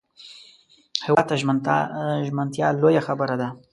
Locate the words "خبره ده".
3.07-3.47